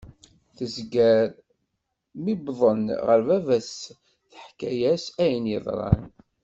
Tezger, 0.55 1.27
mi 2.23 2.33
wḍen 2.45 2.83
ɣer 3.05 3.19
baba-s 3.27 3.73
teḥka-as 4.33 5.05
ayen 5.23 5.45
yeḍran. 5.51 6.03